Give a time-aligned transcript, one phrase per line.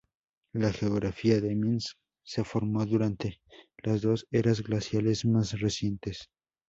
[0.53, 3.39] La geografía de Minsk se formó durante
[3.83, 6.31] las dos eras glaciales más recientes.